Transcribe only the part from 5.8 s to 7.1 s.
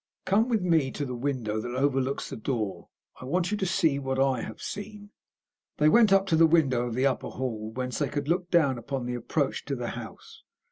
went up to the window of the